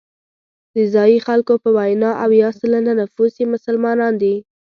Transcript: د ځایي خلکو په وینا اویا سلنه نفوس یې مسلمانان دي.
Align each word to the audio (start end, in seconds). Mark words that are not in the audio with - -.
د 0.75 0.77
ځایي 0.93 1.17
خلکو 1.27 1.53
په 1.63 1.69
وینا 1.77 2.09
اویا 2.25 2.49
سلنه 2.59 2.91
نفوس 3.01 3.33
یې 3.39 3.45
مسلمانان 3.55 4.13
دي. 4.21 4.35